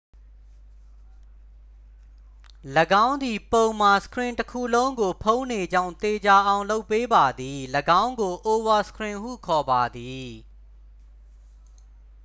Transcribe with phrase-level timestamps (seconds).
[3.05, 7.59] ၎င်းသည် ပုံမှာ စခရင်တစ်ခုလုံးကိုဖုံးနေကြောင်း သေချာအောင်လုပ်ပေးပါသည်
[8.01, 10.29] ၎င်းကို အိုဗာစခရင်ဟုခေါ်ပါသည်